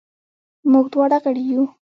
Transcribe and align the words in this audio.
موږ 0.71 0.85
دواړه 0.93 1.17
غړي 1.23 1.43
وو. 1.57 1.65